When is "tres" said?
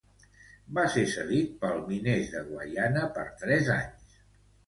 3.43-3.69